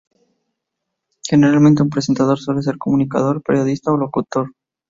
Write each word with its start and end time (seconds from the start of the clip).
Generalmente, 1.21 1.83
un 1.83 1.91
presentador 1.91 2.39
suele 2.39 2.63
ser 2.63 2.79
comunicador, 2.79 3.43
periodista 3.43 3.91
o 3.91 3.97
locutor. 3.97 4.47